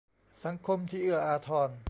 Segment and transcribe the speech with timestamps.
[0.43, 1.69] สังคมที่เอื้ออาทร